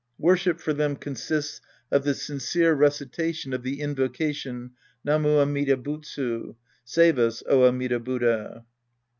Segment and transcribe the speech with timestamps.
[0.17, 4.71] Worship for them consists of the sincere recitation of the invocation
[5.03, 8.65] Namu Amida Butsu," Save us, oh Amida •Buddha!"'